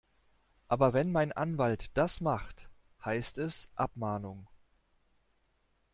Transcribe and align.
Aber 0.67 0.93
wenn 0.93 1.11
mein 1.11 1.31
Anwalt 1.31 1.91
das 1.95 2.21
macht, 2.21 2.71
heißt 3.05 3.37
es 3.37 3.69
Abmahnung. 3.75 4.47